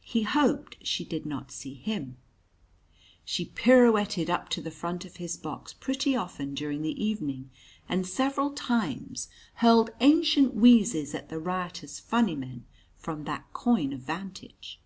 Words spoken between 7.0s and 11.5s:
evening, and several times hurled ancient wheezes at the